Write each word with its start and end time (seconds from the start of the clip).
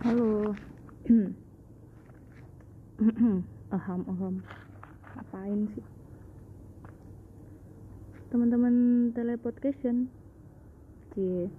Halo. 0.00 0.56
aham 3.76 4.00
aham. 4.08 4.40
Ngapain 5.12 5.68
sih? 5.76 5.84
Teman-teman 8.32 8.74
telepodcastion. 9.12 10.08
Cie. 11.12 11.52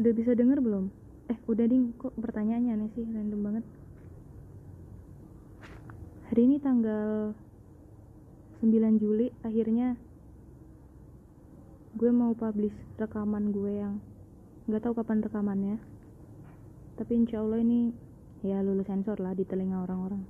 Udah 0.00 0.12
bisa 0.16 0.32
denger 0.32 0.56
belum? 0.64 0.88
Eh, 1.28 1.36
udah 1.52 1.68
ding. 1.68 1.92
Kok 2.00 2.16
pertanyaannya 2.16 2.80
aneh 2.80 2.90
sih? 2.96 3.04
Random 3.04 3.40
banget. 3.44 3.64
Hari 6.32 6.40
ini 6.40 6.56
tanggal 6.64 7.36
9 8.64 8.72
Juli 8.96 9.36
akhirnya 9.44 10.00
gue 11.92 12.08
mau 12.08 12.32
publish 12.32 12.72
rekaman 12.96 13.52
gue 13.52 13.84
yang 13.84 14.00
nggak 14.64 14.80
tahu 14.80 14.96
kapan 14.96 15.20
rekamannya 15.20 15.99
tapi 17.00 17.16
insya 17.16 17.40
Allah 17.40 17.64
ini 17.64 17.96
ya 18.44 18.60
lulus 18.60 18.84
sensor 18.84 19.16
lah 19.24 19.32
di 19.32 19.48
telinga 19.48 19.80
orang-orang. 19.88 20.20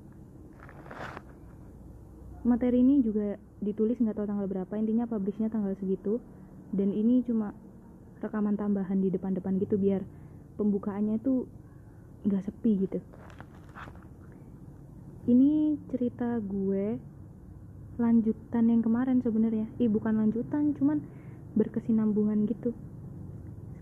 Materi 2.47 2.78
ini 2.78 3.02
juga 3.02 3.34
ditulis 3.59 3.98
nggak 3.98 4.15
tahu 4.15 4.30
tanggal 4.30 4.47
berapa 4.47 4.70
intinya 4.78 5.11
publishnya 5.11 5.51
tanggal 5.51 5.75
segitu. 5.83 6.23
Dan 6.70 6.95
ini 6.95 7.27
cuma 7.27 7.51
rekaman 8.23 8.55
tambahan 8.55 9.02
di 9.02 9.11
depan-depan 9.11 9.59
gitu 9.59 9.75
biar 9.75 10.06
pembukaannya 10.55 11.19
tuh 11.19 11.51
nggak 12.23 12.47
sepi 12.47 12.87
gitu. 12.87 13.02
Ini 15.27 15.75
cerita 15.91 16.39
gue 16.39 17.02
lanjutan 17.98 18.70
yang 18.70 18.87
kemarin 18.87 19.19
sebenarnya. 19.27 19.66
Ih 19.83 19.91
bukan 19.91 20.23
lanjutan 20.23 20.70
cuman 20.78 21.02
berkesinambungan 21.59 22.47
gitu. 22.47 22.70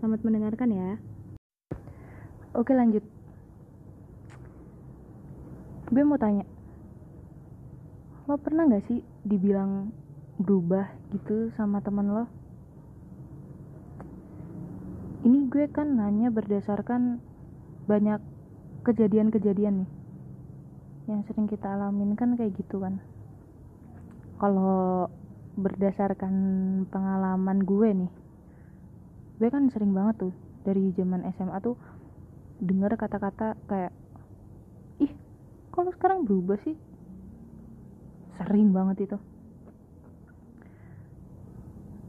Selamat 0.01 0.25
mendengarkan 0.25 0.73
ya 0.73 0.97
oke 2.53 2.71
lanjut. 2.73 3.03
Gue 5.89 6.03
mau 6.05 6.21
tanya 6.21 6.45
lo 8.29 8.37
pernah 8.37 8.69
gak 8.69 8.85
sih 8.85 9.01
dibilang 9.25 9.89
berubah 10.37 10.85
gitu 11.09 11.49
sama 11.57 11.81
teman 11.81 12.13
lo? 12.13 12.25
Ini 15.25 15.49
gue 15.49 15.65
kan 15.73 15.97
nanya 15.97 16.29
berdasarkan 16.29 17.17
banyak 17.89 18.21
kejadian-kejadian 18.85 19.83
nih 19.83 19.91
yang 21.09 21.25
sering 21.25 21.49
kita 21.49 21.73
alamin 21.73 22.13
kan 22.13 22.37
kayak 22.37 22.53
gitu 22.53 22.85
kan. 22.85 23.01
Kalau 24.37 25.09
berdasarkan 25.59 26.33
pengalaman 26.87 27.65
gue 27.67 27.89
nih 28.05 28.11
gue 29.39 29.47
kan 29.47 29.71
sering 29.71 29.95
banget 29.95 30.27
tuh 30.27 30.33
dari 30.67 30.91
zaman 30.95 31.23
SMA 31.35 31.63
tuh 31.63 31.79
denger 32.59 32.99
kata-kata 32.99 33.55
kayak 33.71 33.95
ih 34.99 35.11
kalau 35.71 35.89
sekarang 35.95 36.27
berubah 36.27 36.59
sih? 36.63 36.75
Sering 38.35 38.75
banget 38.75 39.07
itu. 39.07 39.17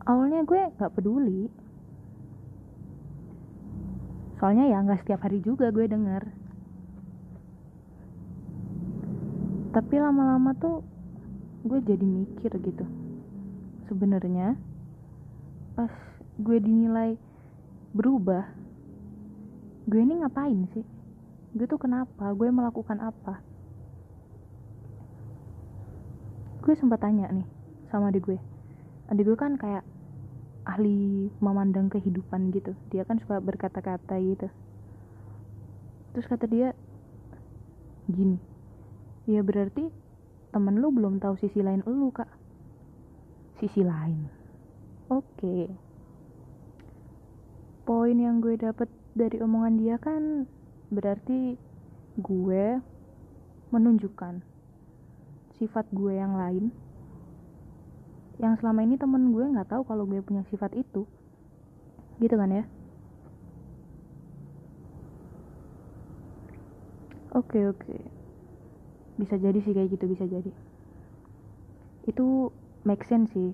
Awalnya 0.06 0.42
gue 0.42 0.60
nggak 0.74 0.94
peduli. 0.94 1.46
Soalnya 4.42 4.66
ya 4.66 4.82
nggak 4.82 5.06
setiap 5.06 5.22
hari 5.22 5.38
juga 5.38 5.70
gue 5.70 5.86
denger. 5.86 6.22
Tapi 9.70 9.94
lama-lama 10.02 10.50
tuh 10.58 10.82
gue 11.62 11.78
jadi 11.78 12.02
mikir 12.02 12.50
gitu. 12.58 12.82
Sebenarnya 13.86 14.58
pas 15.78 15.92
gue 16.40 16.58
dinilai 16.58 17.14
berubah 17.94 18.59
gue 19.90 20.00
ini 20.06 20.22
ngapain 20.22 20.70
sih? 20.70 20.86
Gue 21.50 21.66
tuh 21.66 21.82
kenapa? 21.82 22.30
Gue 22.38 22.46
melakukan 22.54 23.02
apa? 23.02 23.42
Gue 26.62 26.78
sempat 26.78 27.02
tanya 27.02 27.26
nih 27.34 27.42
sama 27.90 28.14
adik 28.14 28.30
gue. 28.30 28.38
Adik 29.10 29.26
gue 29.26 29.34
kan 29.34 29.58
kayak 29.58 29.82
ahli 30.62 31.26
memandang 31.42 31.90
kehidupan 31.90 32.54
gitu. 32.54 32.78
Dia 32.94 33.02
kan 33.02 33.18
suka 33.18 33.42
berkata-kata 33.42 34.14
gitu. 34.22 34.46
Terus 36.14 36.26
kata 36.30 36.46
dia 36.46 36.70
gini 38.06 38.38
ya 39.30 39.46
berarti 39.46 39.86
temen 40.50 40.82
lu 40.82 40.90
belum 40.90 41.18
tahu 41.18 41.34
sisi 41.42 41.66
lain 41.66 41.82
lu 41.82 42.14
kak. 42.14 42.30
Sisi 43.58 43.82
lain? 43.82 44.30
Oke. 45.10 45.26
Okay. 45.34 45.62
poin 47.90 48.14
yang 48.14 48.38
gue 48.38 48.54
dapet 48.54 48.86
dari 49.14 49.42
omongan 49.42 49.74
dia 49.80 49.96
kan 49.98 50.46
berarti 50.90 51.58
gue 52.18 52.64
menunjukkan 53.70 54.42
sifat 55.58 55.86
gue 55.92 56.16
yang 56.16 56.34
lain. 56.34 56.74
Yang 58.40 58.64
selama 58.64 58.80
ini 58.82 58.96
temen 58.96 59.30
gue 59.30 59.44
nggak 59.44 59.70
tahu 59.70 59.82
kalau 59.84 60.08
gue 60.08 60.18
punya 60.24 60.42
sifat 60.48 60.72
itu. 60.74 61.04
Gitu 62.18 62.34
kan 62.34 62.50
ya? 62.50 62.64
Oke 67.30 67.62
okay, 67.62 67.64
oke. 67.70 67.78
Okay. 67.86 68.02
bisa 69.20 69.36
jadi 69.36 69.60
sih 69.60 69.76
kayak 69.76 69.92
gitu 69.92 70.08
bisa 70.08 70.24
jadi. 70.24 70.50
Itu 72.08 72.50
make 72.88 73.04
sense 73.04 73.36
sih. 73.36 73.52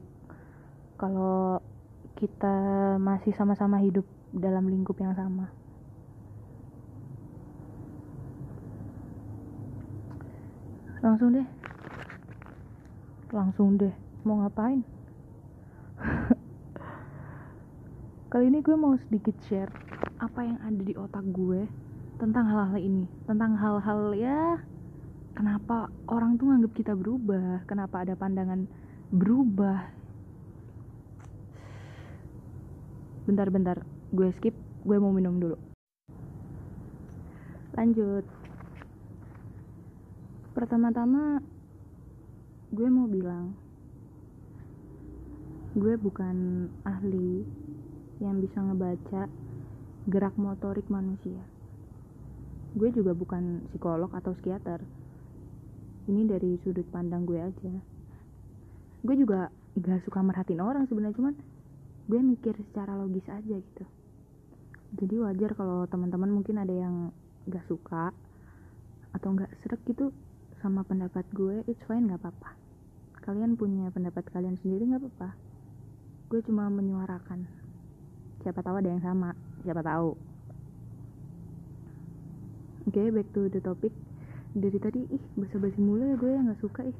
Kalau 0.96 1.60
kita 2.16 2.56
masih 2.96 3.34
sama-sama 3.36 3.82
hidup 3.82 4.06
dalam 4.34 4.66
lingkup 4.66 4.98
yang 4.98 5.14
sama. 5.14 5.46
Langsung 11.06 11.30
deh. 11.38 11.46
Langsung 13.30 13.78
deh. 13.78 13.94
Mau 14.26 14.42
ngapain? 14.42 14.82
Kali 18.32 18.50
ini 18.50 18.58
gue 18.58 18.74
mau 18.74 18.98
sedikit 19.06 19.38
share 19.46 19.70
apa 20.18 20.42
yang 20.42 20.58
ada 20.66 20.82
di 20.82 20.98
otak 20.98 21.22
gue 21.30 21.68
tentang 22.18 22.50
hal-hal 22.50 22.80
ini. 22.80 23.06
Tentang 23.28 23.54
hal-hal 23.54 24.18
ya 24.18 24.58
kenapa 25.36 25.94
orang 26.10 26.34
tuh 26.40 26.50
nganggap 26.50 26.72
kita 26.74 26.92
berubah? 26.98 27.62
Kenapa 27.70 28.02
ada 28.02 28.18
pandangan 28.18 28.66
berubah? 29.14 29.94
Bentar-bentar 33.30 33.95
gue 34.14 34.28
skip 34.38 34.54
gue 34.86 34.96
mau 35.02 35.10
minum 35.10 35.38
dulu. 35.38 35.58
Lanjut. 37.74 38.24
Pertama-tama 40.54 41.42
gue 42.70 42.88
mau 42.90 43.06
bilang 43.10 43.52
gue 45.76 45.92
bukan 46.00 46.66
ahli 46.88 47.44
yang 48.24 48.40
bisa 48.40 48.64
ngebaca 48.64 49.28
gerak 50.08 50.34
motorik 50.40 50.88
manusia. 50.88 51.42
Gue 52.72 52.88
juga 52.94 53.12
bukan 53.12 53.66
psikolog 53.72 54.08
atau 54.14 54.32
psikiater. 54.38 54.80
Ini 56.06 56.22
dari 56.24 56.56
sudut 56.62 56.86
pandang 56.88 57.26
gue 57.26 57.42
aja. 57.42 57.74
Gue 59.04 59.14
juga 59.18 59.52
gak 59.76 60.06
suka 60.08 60.24
merhatiin 60.24 60.64
orang 60.64 60.88
sebenarnya 60.88 61.16
cuman 61.18 61.34
gue 62.06 62.20
mikir 62.22 62.54
secara 62.70 62.94
logis 62.94 63.26
aja 63.26 63.58
gitu. 63.58 63.84
Jadi 64.94 65.18
wajar 65.18 65.58
kalau 65.58 65.90
teman-teman 65.90 66.30
mungkin 66.30 66.62
ada 66.62 66.70
yang 66.70 67.10
gak 67.50 67.66
suka 67.66 68.14
atau 69.10 69.28
gak 69.34 69.50
serak 69.62 69.82
gitu 69.90 70.14
sama 70.62 70.86
pendapat 70.86 71.26
gue 71.34 71.66
it's 71.66 71.82
fine 71.90 72.06
gak 72.06 72.22
apa-apa. 72.22 72.54
Kalian 73.26 73.58
punya 73.58 73.90
pendapat 73.90 74.22
kalian 74.30 74.54
sendiri 74.62 74.86
gak 74.86 75.02
apa-apa. 75.02 75.30
Gue 76.30 76.40
cuma 76.46 76.70
menyuarakan. 76.70 77.42
Siapa 78.46 78.62
tahu 78.62 78.78
ada 78.78 78.88
yang 78.94 79.02
sama 79.02 79.34
siapa 79.66 79.82
tahu. 79.82 80.14
Oke 82.86 83.02
okay, 83.02 83.10
back 83.10 83.28
to 83.34 83.50
the 83.50 83.58
topic. 83.58 83.90
Dari 84.54 84.78
tadi 84.78 85.02
ih 85.10 85.24
basa-basi 85.34 85.82
mulu 85.82 86.06
ya 86.06 86.14
gue 86.14 86.30
yang 86.30 86.54
gak 86.54 86.62
suka 86.62 86.86
ih. 86.86 86.98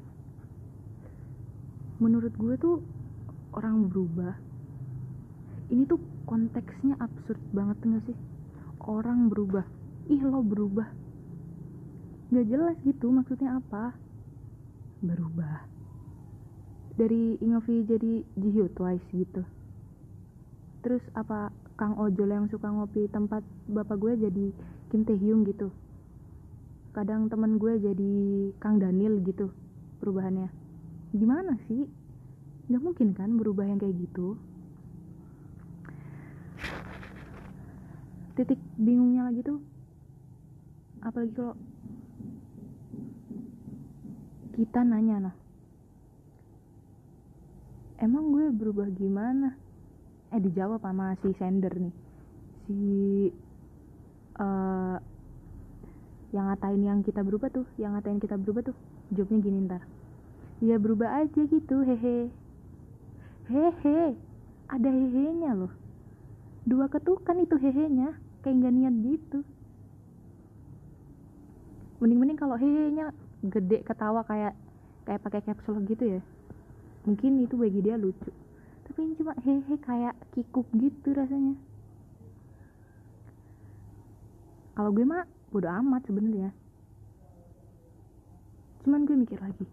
Menurut 2.03 2.35
gue 2.35 2.53
tuh 2.59 2.83
orang 3.55 3.87
berubah 3.87 4.46
ini 5.67 5.83
tuh 5.83 5.99
konteksnya 6.23 6.95
absurd 7.03 7.39
banget 7.51 7.77
gak 7.83 8.03
sih? 8.07 8.17
Orang 8.87 9.27
berubah. 9.27 9.67
Ih 10.07 10.23
lo 10.23 10.39
berubah. 10.39 10.87
Gak 12.31 12.47
jelas 12.47 12.75
gitu 12.87 13.11
maksudnya 13.11 13.59
apa. 13.59 13.91
Berubah. 15.03 15.67
Dari 16.95 17.35
Ingovi 17.43 17.83
jadi 17.83 18.23
Jihyun 18.39 18.71
Twice 18.73 19.07
gitu. 19.11 19.43
Terus 20.81 21.03
apa 21.19 21.51
Kang 21.75 21.99
Ojol 21.99 22.31
yang 22.31 22.47
suka 22.47 22.71
ngopi 22.71 23.11
tempat 23.11 23.43
bapak 23.67 23.99
gue 23.99 24.13
jadi 24.23 24.45
Kim 24.87 25.03
Taehyung 25.03 25.43
gitu. 25.45 25.69
Kadang 26.95 27.27
temen 27.27 27.59
gue 27.59 27.75
jadi 27.77 28.13
Kang 28.63 28.79
Daniel 28.79 29.19
gitu 29.21 29.51
perubahannya. 29.99 30.47
Gimana 31.11 31.59
sih? 31.67 31.85
Gak 32.71 32.81
mungkin 32.81 33.11
kan 33.11 33.35
berubah 33.35 33.67
yang 33.67 33.83
kayak 33.83 33.99
gitu 33.99 34.39
titik 38.37 38.61
bingungnya 38.77 39.25
lagi 39.25 39.41
tuh. 39.41 39.57
Apalagi 41.01 41.33
kalau 41.33 41.57
kita 44.53 44.81
nanya 44.85 45.29
nah 45.29 45.35
emang 47.97 48.29
gue 48.29 48.53
berubah 48.53 48.87
gimana? 48.93 49.57
Eh 50.29 50.37
dijawab 50.41 50.85
sama 50.85 51.17
si 51.21 51.33
sender 51.41 51.73
nih. 51.73 51.95
Si 52.69 52.79
uh, 54.37 54.97
yang 56.35 56.45
ngatain 56.53 56.81
yang 56.83 56.99
kita 57.01 57.25
berubah 57.25 57.49
tuh 57.49 57.65
yang 57.81 57.97
ngatain 57.97 58.21
kita 58.21 58.37
berubah 58.37 58.69
tuh 58.69 58.77
jawabnya 59.09 59.37
gini 59.41 59.57
ntar. 59.65 59.81
Ya 60.61 60.77
berubah 60.77 61.25
aja 61.25 61.41
gitu 61.41 61.81
hehe. 61.81 62.29
Hehe 63.49 63.99
ada 64.67 64.89
hehenya 64.91 65.57
loh. 65.57 65.73
Dua 66.67 66.91
ketukan 66.91 67.39
itu 67.39 67.55
hehenya 67.55 68.11
kayak 68.41 68.55
nggak 68.61 68.73
niat 68.73 68.95
gitu. 69.03 69.39
Mending-mending 71.97 72.37
kalau 72.37 72.55
hehenya 72.57 73.09
gede 73.41 73.81
ketawa 73.81 74.21
kayak 74.25 74.53
kayak 75.05 75.21
pakai 75.23 75.41
capsule 75.45 75.81
gitu 75.87 76.19
ya. 76.19 76.21
Mungkin 77.07 77.41
itu 77.41 77.55
bagi 77.57 77.79
dia 77.81 77.97
lucu. 77.97 78.29
Tapi 78.85 78.99
ini 79.03 79.13
cuma 79.17 79.33
hehe 79.41 79.75
kayak 79.81 80.15
kikuk 80.35 80.67
gitu 80.77 81.13
rasanya. 81.15 81.55
Kalau 84.77 84.93
gue 84.93 85.05
mah 85.07 85.25
bodo 85.49 85.69
amat 85.69 86.05
sebenarnya. 86.05 86.53
Cuman 88.85 89.07
gue 89.09 89.17
mikir 89.17 89.41
lagi. 89.41 89.65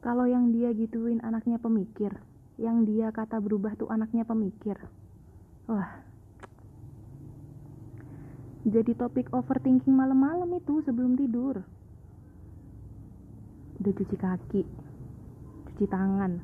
Kalau 0.00 0.24
yang 0.24 0.52
dia 0.52 0.72
gituin 0.72 1.20
anaknya 1.20 1.60
pemikir 1.60 2.12
yang 2.54 2.86
dia 2.86 3.10
kata 3.10 3.42
berubah 3.42 3.74
tuh 3.74 3.90
anaknya 3.90 4.22
pemikir 4.22 4.78
wah 5.66 6.03
jadi 8.64 8.96
topik 8.96 9.28
overthinking 9.36 9.92
malam-malam 9.92 10.48
itu 10.56 10.80
sebelum 10.88 11.20
tidur. 11.20 11.60
Udah 13.80 13.92
cuci 13.92 14.16
kaki 14.16 14.62
cuci 15.74 15.84
tangan 15.90 16.38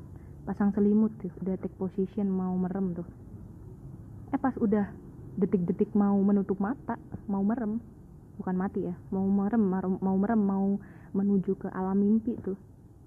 pasang 0.44 0.74
selimut 0.74 1.14
tuh 1.22 1.32
udah 1.40 1.56
take 1.56 1.72
position 1.80 2.28
mau 2.28 2.52
merem 2.60 2.92
tuh. 2.92 3.08
Eh 4.34 4.40
pas 4.40 4.52
udah 4.60 4.92
detik-detik 5.40 5.96
mau 5.96 6.18
menutup 6.20 6.60
mata 6.60 7.00
mau 7.24 7.40
merem 7.40 7.80
bukan 8.36 8.56
mati 8.56 8.88
ya 8.88 8.96
mau 9.12 9.24
merem 9.28 9.60
mau 10.00 10.16
merem 10.16 10.40
mau 10.40 10.68
menuju 11.12 11.60
ke 11.60 11.68
alam 11.72 12.00
mimpi 12.00 12.36
tuh 12.40 12.56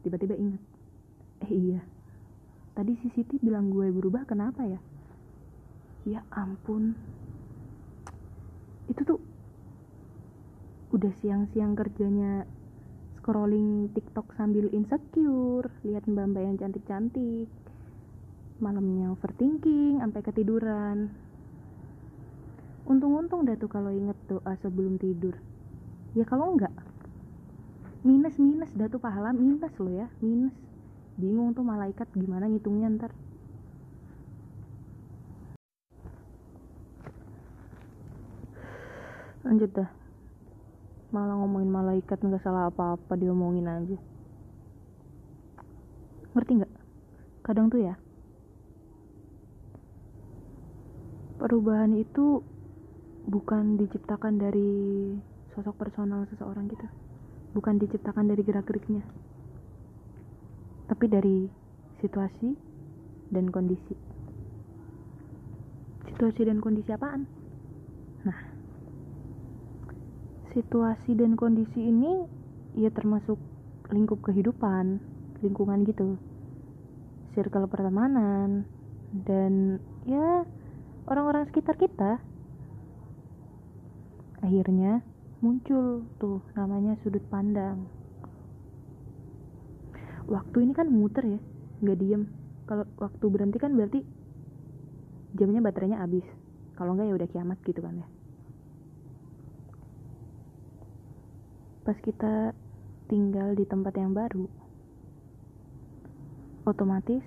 tiba-tiba 0.05 0.37
ingat 0.37 0.61
eh 1.45 1.51
iya 1.51 1.81
tadi 2.77 2.93
si 3.01 3.09
Siti 3.13 3.41
bilang 3.41 3.69
gue 3.69 3.89
berubah 3.93 4.25
kenapa 4.25 4.65
ya? 4.65 4.79
Ya 6.03 6.19
ampun 6.35 6.97
itu 8.91 9.01
tuh 9.07 9.19
udah 10.93 11.13
siang-siang 11.23 11.73
kerjanya 11.73 12.45
scrolling 13.17 13.89
TikTok 13.95 14.35
sambil 14.35 14.67
insecure 14.75 15.71
lihat 15.87 16.03
mbak-mbak 16.05 16.43
yang 16.43 16.57
cantik-cantik 16.59 17.47
malamnya 18.61 19.11
overthinking 19.11 19.99
sampai 19.99 20.21
ketiduran. 20.23 21.11
Untung-untung 22.87 23.47
dah 23.47 23.55
tuh 23.59 23.71
kalau 23.71 23.91
inget 23.91 24.15
doa 24.27 24.53
sebelum 24.59 24.99
tidur. 24.99 25.35
Ya 26.13 26.23
kalau 26.23 26.55
enggak 26.55 26.71
minus 28.03 28.35
minus 28.35 28.67
dah 28.75 28.91
tuh 28.91 28.99
pahala 28.99 29.31
minus 29.31 29.71
loh 29.79 29.91
ya 29.91 30.07
minus. 30.19 30.55
Bingung 31.15 31.55
tuh 31.55 31.63
malaikat 31.63 32.11
gimana 32.15 32.51
ngitungnya 32.51 32.91
ntar 32.99 33.11
lanjut 39.43 39.71
dah. 39.75 39.89
Malah 41.13 41.37
ngomongin 41.37 41.69
malaikat 41.69 42.17
nggak 42.17 42.41
salah 42.41 42.71
apa-apa 42.71 43.13
diomongin 43.19 43.69
aja. 43.69 43.97
Ngerti 46.33 46.51
nggak? 46.57 46.73
Kadang 47.43 47.69
tuh 47.69 47.83
ya 47.83 47.95
perubahan 51.43 51.91
itu 51.99 52.39
bukan 53.27 53.75
diciptakan 53.75 54.39
dari 54.39 54.71
sosok 55.51 55.75
personal 55.75 56.23
seseorang 56.31 56.71
gitu. 56.71 56.87
Bukan 57.51 57.83
diciptakan 57.83 58.31
dari 58.31 58.41
gerak-geriknya. 58.47 59.03
Tapi 60.87 61.05
dari 61.11 61.51
situasi 61.99 62.55
dan 63.27 63.51
kondisi. 63.51 63.91
Situasi 66.07 66.47
dan 66.47 66.63
kondisi 66.63 66.95
apaan 66.95 67.27
nah 68.23 68.39
situasi 70.53 71.17
dan 71.17 71.33
kondisi 71.33 71.89
ini 71.89 72.29
ya 72.77 72.93
termasuk 72.93 73.37
lingkup 73.89 74.21
kehidupan 74.25 75.01
lingkungan 75.41 75.83
gitu. 75.83 76.15
Circle 77.33 77.65
pertemanan 77.67 78.63
dan 79.25 79.81
ya 80.05 80.45
orang-orang 81.09 81.49
sekitar 81.49 81.75
kita. 81.75 82.21
Akhirnya 84.45 85.01
muncul 85.41 86.05
tuh 86.21 86.39
namanya 86.53 86.95
sudut 87.01 87.25
pandang. 87.27 87.89
Waktu 90.29 90.57
ini 90.63 90.71
kan 90.71 90.87
muter 90.87 91.25
ya 91.25 91.39
nggak 91.83 91.97
diem. 91.99 92.23
Kalau 92.63 92.87
waktu 92.95 93.25
berhenti 93.27 93.59
kan 93.59 93.75
berarti 93.75 93.99
jamnya 95.35 95.59
baterainya 95.59 95.99
habis. 95.99 96.23
Kalau 96.79 96.95
nggak 96.95 97.09
ya 97.11 97.15
udah 97.17 97.29
kiamat 97.29 97.59
gitu 97.65 97.83
kan 97.83 97.99
ya 97.99 98.07
pas 101.83 101.99
kita 101.99 102.55
tinggal 103.11 103.55
di 103.55 103.67
tempat 103.67 103.93
yang 103.99 104.15
baru 104.15 104.47
otomatis 106.63 107.23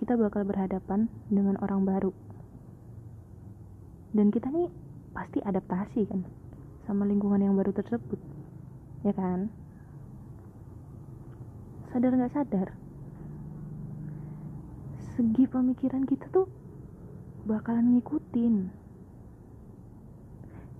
kita 0.00 0.16
bakal 0.16 0.42
berhadapan 0.42 1.06
dengan 1.30 1.60
orang 1.62 1.86
baru. 1.86 2.10
Dan 4.10 4.34
kita 4.34 4.50
nih 4.50 4.66
pasti 5.12 5.38
adaptasi 5.44 6.08
kan 6.08 6.24
sama 6.88 7.06
lingkungan 7.06 7.38
yang 7.38 7.54
baru 7.54 7.70
tersebut 7.70 8.18
ya 9.06 9.12
kan? 9.14 9.52
Sadar 11.92 12.16
nggak 12.16 12.34
sadar 12.34 12.68
segi 15.12 15.44
pemikiran 15.44 16.08
kita 16.08 16.24
tuh 16.32 16.48
bakalan 17.44 17.94
ngikutin. 18.00 18.72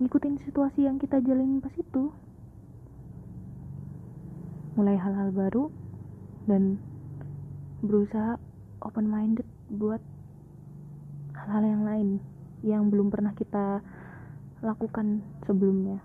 Ngikutin 0.00 0.34
situasi 0.40 0.88
yang 0.88 0.96
kita 0.96 1.20
jalanin 1.20 1.60
pas 1.60 1.76
itu 1.76 2.10
mulai 4.72 4.96
hal-hal 4.96 5.28
baru 5.36 5.68
dan 6.48 6.80
berusaha 7.84 8.40
open 8.80 9.04
minded 9.04 9.44
buat 9.68 10.00
hal-hal 11.36 11.64
yang 11.66 11.84
lain 11.84 12.08
yang 12.62 12.82
belum 12.88 13.12
pernah 13.12 13.36
kita 13.36 13.84
lakukan 14.62 15.20
sebelumnya. 15.44 15.98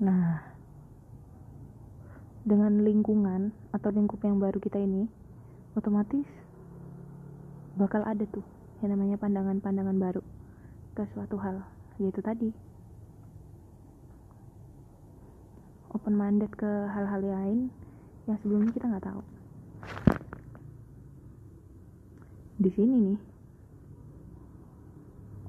Nah, 0.00 0.40
dengan 2.46 2.80
lingkungan 2.80 3.52
atau 3.74 3.90
lingkup 3.92 4.22
yang 4.24 4.38
baru 4.40 4.56
kita 4.62 4.78
ini, 4.80 5.04
otomatis 5.76 6.26
bakal 7.74 8.06
ada 8.06 8.22
tuh 8.30 8.46
yang 8.80 8.94
namanya 8.94 9.18
pandangan-pandangan 9.18 9.96
baru 9.98 10.22
ke 10.94 11.02
suatu 11.12 11.36
hal, 11.42 11.66
yaitu 11.98 12.22
tadi 12.22 12.54
open 16.04 16.20
minded 16.20 16.52
ke 16.52 16.68
hal-hal 16.92 17.24
lain 17.24 17.72
yang 18.28 18.36
sebelumnya 18.44 18.76
kita 18.76 18.92
nggak 18.92 19.08
tahu. 19.08 19.24
Di 22.60 22.68
sini 22.76 22.94
nih 23.08 23.18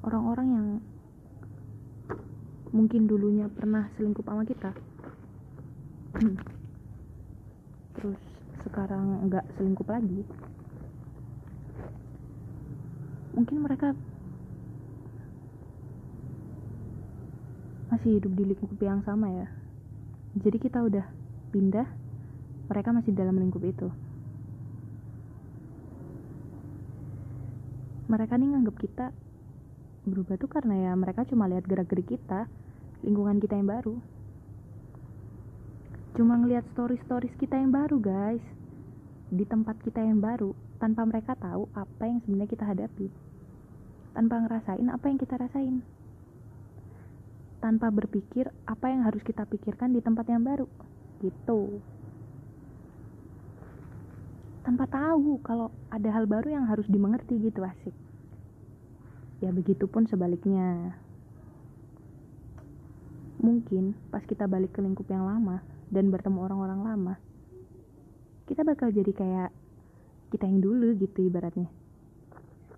orang-orang 0.07 0.47
yang 0.47 0.67
mungkin 2.71 3.03
dulunya 3.03 3.51
pernah 3.51 3.91
selingkuh 3.99 4.23
sama 4.23 4.47
kita 4.47 4.71
terus 7.95 8.19
sekarang 8.63 9.27
nggak 9.27 9.43
selingkuh 9.55 9.87
lagi 9.87 10.21
mungkin 13.35 13.57
mereka 13.63 13.95
masih 17.91 18.19
hidup 18.19 18.31
di 18.35 18.43
lingkup 18.43 18.79
yang 18.83 18.99
sama 19.07 19.27
ya 19.31 19.47
jadi 20.35 20.57
kita 20.59 20.83
udah 20.83 21.07
pindah 21.55 21.87
mereka 22.67 22.91
masih 22.91 23.15
dalam 23.15 23.39
lingkup 23.39 23.63
itu. 23.63 23.87
Mereka 28.11 28.35
nih 28.35 28.49
nganggap 28.51 28.75
kita 28.77 29.05
berubah 30.05 30.35
tuh 30.37 30.51
karena 30.51 30.91
ya 30.91 30.91
mereka 30.93 31.25
cuma 31.25 31.49
lihat 31.49 31.65
gerak-gerik 31.65 32.19
kita 32.19 32.51
lingkungan 33.01 33.39
kita 33.39 33.55
yang 33.55 33.69
baru. 33.71 33.95
Cuma 36.19 36.35
ngelihat 36.35 36.67
story-stories 36.75 37.33
kita 37.39 37.55
yang 37.55 37.71
baru 37.71 37.97
guys. 37.97 38.43
Di 39.31 39.47
tempat 39.47 39.79
kita 39.81 40.03
yang 40.03 40.21
baru 40.21 40.53
tanpa 40.77 41.07
mereka 41.07 41.33
tahu 41.39 41.65
apa 41.73 42.03
yang 42.05 42.19
sebenarnya 42.27 42.51
kita 42.51 42.65
hadapi. 42.67 43.07
Tanpa 44.13 44.43
ngerasain 44.43 44.87
apa 44.91 45.05
yang 45.07 45.17
kita 45.17 45.35
rasain 45.39 45.81
tanpa 47.65 47.89
berpikir 47.89 48.53
apa 48.69 48.93
yang 48.93 49.01
harus 49.01 49.25
kita 49.25 49.41
pikirkan 49.49 49.89
di 49.89 50.05
tempat 50.05 50.29
yang 50.29 50.45
baru. 50.45 50.69
Gitu. 51.25 51.81
Tanpa 54.61 54.85
tahu 54.85 55.41
kalau 55.41 55.73
ada 55.89 56.13
hal 56.13 56.29
baru 56.29 56.61
yang 56.61 56.69
harus 56.69 56.85
dimengerti 56.85 57.41
gitu 57.41 57.65
asik. 57.65 57.97
Ya 59.41 59.49
begitupun 59.49 60.05
sebaliknya. 60.05 60.93
Mungkin 63.41 63.97
pas 64.13 64.21
kita 64.21 64.45
balik 64.45 64.77
ke 64.77 64.85
lingkup 64.85 65.09
yang 65.09 65.25
lama 65.25 65.65
dan 65.89 66.13
bertemu 66.13 66.37
orang-orang 66.45 66.81
lama 66.85 67.15
kita 68.45 68.61
bakal 68.61 68.93
jadi 68.93 69.09
kayak 69.09 69.49
kita 70.29 70.45
yang 70.45 70.61
dulu 70.61 70.93
gitu 71.01 71.25
ibaratnya. 71.25 71.65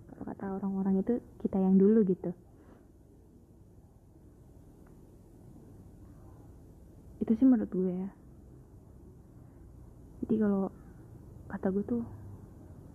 Kalau 0.08 0.24
kata 0.24 0.46
orang-orang 0.64 1.04
itu 1.04 1.20
kita 1.44 1.60
yang 1.60 1.76
dulu 1.76 2.08
gitu 2.08 2.32
itu 7.28 7.44
sih 7.44 7.44
menurut 7.44 7.68
gue 7.68 7.92
ya. 7.92 8.10
Jadi 10.24 10.40
kalau 10.40 10.72
kata 11.52 11.76
gue 11.76 11.84
tuh 11.84 12.04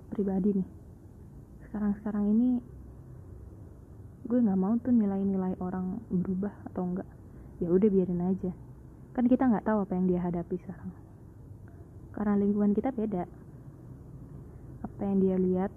pribadi 0.08 0.56
nih 0.56 0.68
sekarang-sekarang 1.68 2.32
ini 2.32 2.48
gue 4.24 4.38
nggak 4.40 4.56
mau 4.56 4.72
tuh 4.80 4.88
nilai-nilai 4.88 5.52
orang 5.60 6.00
berubah 6.08 6.52
atau 6.72 6.80
enggak 6.80 7.08
ya 7.60 7.68
udah 7.68 7.88
biarin 7.92 8.24
aja. 8.24 8.56
Kan 9.12 9.28
kita 9.28 9.52
nggak 9.52 9.68
tahu 9.68 9.84
apa 9.84 9.92
yang 10.00 10.08
dia 10.08 10.24
hadapi 10.24 10.56
sekarang. 10.64 10.96
Karena 12.16 12.40
lingkungan 12.40 12.72
kita 12.72 12.88
beda. 12.88 13.28
Apa 14.80 15.00
yang 15.12 15.20
dia 15.20 15.36
lihat 15.36 15.72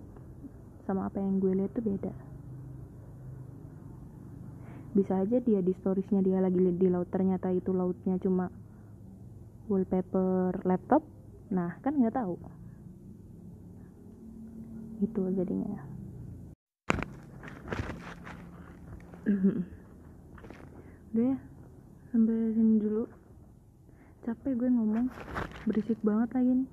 sama 0.87 1.11
apa 1.11 1.19
yang 1.19 1.43
gue 1.43 1.51
lihat 1.59 1.75
tuh 1.75 1.83
beda 1.83 2.24
bisa 4.95 5.19
aja 5.19 5.43
dia 5.43 5.59
di 5.59 5.75
storiesnya 5.83 6.23
dia 6.23 6.39
lagi 6.39 6.55
di 6.55 6.87
laut 6.87 7.11
ternyata 7.11 7.51
itu 7.51 7.75
lautnya 7.75 8.15
cuma 8.15 8.47
wallpaper 9.67 10.63
laptop. 10.63 11.03
Nah 11.51 11.75
kan 11.83 11.99
nggak 11.99 12.15
tahu. 12.15 12.39
Itu 15.03 15.27
jadinya. 15.35 15.83
Udah 21.11 21.25
ya 21.27 21.37
sampai 22.15 22.55
sini 22.55 22.79
dulu. 22.79 23.03
Capek 24.23 24.55
gue 24.55 24.69
ngomong 24.71 25.11
berisik 25.67 25.99
banget 26.07 26.31
lagi 26.39 26.63
nih. 26.63 26.69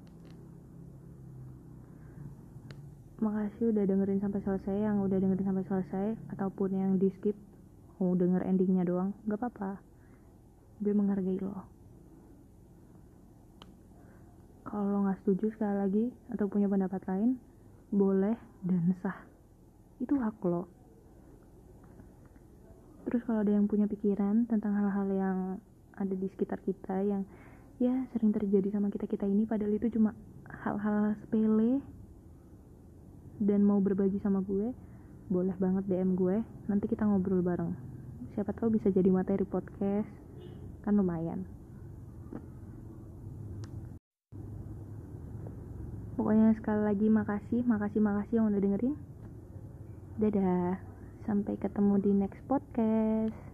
Makasih 3.23 3.71
udah 3.71 3.87
dengerin 3.87 4.19
sampai 4.19 4.43
selesai 4.43 4.83
yang 4.83 4.99
udah 4.99 5.15
dengerin 5.23 5.47
sampai 5.47 5.63
selesai 5.71 6.19
ataupun 6.35 6.75
yang 6.75 6.99
di 6.99 7.07
skip 7.15 7.39
mau 8.03 8.19
denger 8.19 8.43
endingnya 8.43 8.83
doang 8.83 9.15
gak 9.31 9.39
apa-apa. 9.39 9.79
Gue 10.83 10.91
menghargai 10.91 11.39
lo. 11.39 11.55
Kalau 14.67 14.91
lo 14.91 14.99
nggak 15.07 15.23
setuju 15.23 15.55
sekali 15.55 15.77
lagi 15.79 16.05
atau 16.35 16.51
punya 16.51 16.67
pendapat 16.67 16.99
lain 17.07 17.39
boleh 17.95 18.35
dan 18.67 18.91
sah. 18.99 19.23
Itu 20.03 20.19
hak 20.19 20.43
lo. 20.43 20.67
Terus 23.07 23.23
kalau 23.23 23.47
ada 23.47 23.55
yang 23.55 23.71
punya 23.71 23.87
pikiran 23.87 24.51
tentang 24.51 24.75
hal-hal 24.75 25.09
yang 25.15 25.39
ada 25.95 26.15
di 26.19 26.27
sekitar 26.35 26.59
kita 26.67 27.07
yang 27.07 27.23
ya 27.79 27.95
sering 28.11 28.35
terjadi 28.35 28.75
sama 28.75 28.91
kita 28.91 29.07
kita 29.07 29.27
ini 29.27 29.47
padahal 29.47 29.75
itu 29.75 29.91
cuma 29.95 30.15
hal-hal 30.67 31.19
sepele 31.23 31.83
dan 33.43 33.61
mau 33.63 33.83
berbagi 33.83 34.23
sama 34.23 34.43
gue 34.43 34.75
boleh 35.31 35.55
banget 35.61 35.85
DM 35.87 36.19
gue. 36.19 36.43
Nanti 36.67 36.91
kita 36.91 37.07
ngobrol 37.07 37.45
bareng 37.45 37.92
siapa 38.33 38.53
tahu 38.57 38.77
bisa 38.77 38.89
jadi 38.89 39.09
materi 39.13 39.45
podcast. 39.45 40.09
Kan 40.83 40.97
lumayan. 40.99 41.45
Pokoknya 46.17 46.53
sekali 46.57 46.83
lagi 46.85 47.07
makasih 47.09 47.61
makasih 47.65 48.01
makasih 48.01 48.35
yang 48.41 48.47
udah 48.53 48.61
dengerin. 48.61 48.95
Dadah. 50.21 50.77
Sampai 51.23 51.55
ketemu 51.55 51.95
di 52.03 52.11
next 52.19 52.43
podcast 52.51 53.52